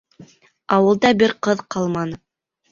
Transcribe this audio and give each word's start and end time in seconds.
Ауылда 0.77 1.13
бер 1.21 1.37
ҡыҙ 1.49 1.63
ҡалманы. 1.77 2.23